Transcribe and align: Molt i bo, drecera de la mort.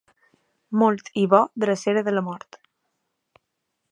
Molt 0.83 1.11
i 1.25 1.25
bo, 1.33 1.41
drecera 1.65 2.05
de 2.09 2.15
la 2.17 2.25
mort. 2.31 2.59